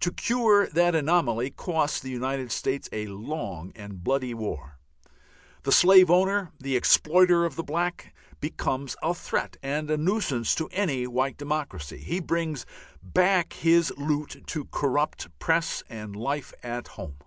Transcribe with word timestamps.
To 0.00 0.10
cure 0.10 0.66
that 0.66 0.96
anomaly 0.96 1.50
cost 1.52 2.02
the 2.02 2.10
United 2.10 2.50
States 2.50 2.88
a 2.90 3.06
long 3.06 3.70
and 3.76 4.02
bloody 4.02 4.34
war. 4.34 4.80
The 5.62 5.70
slave 5.70 6.10
owner, 6.10 6.50
the 6.58 6.74
exploiter 6.76 7.44
of 7.44 7.54
the 7.54 7.62
black, 7.62 8.12
becomes 8.40 8.96
a 9.00 9.14
threat 9.14 9.58
and 9.62 9.88
a 9.88 9.96
nuisance 9.96 10.56
to 10.56 10.68
any 10.72 11.06
white 11.06 11.36
democracy. 11.36 11.98
He 11.98 12.18
brings 12.18 12.66
back 13.00 13.52
his 13.52 13.92
loot 13.96 14.42
to 14.48 14.64
corrupt 14.72 15.28
Press 15.38 15.84
and 15.88 16.16
life 16.16 16.52
at 16.64 16.88
home. 16.88 17.18